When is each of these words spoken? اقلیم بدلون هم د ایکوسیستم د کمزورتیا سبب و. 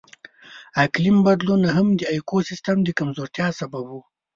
اقلیم 0.85 1.17
بدلون 1.27 1.61
هم 1.75 1.87
د 1.99 2.01
ایکوسیستم 2.13 2.77
د 2.83 2.89
کمزورتیا 2.99 3.47
سبب 3.59 3.83
و. 3.87 3.93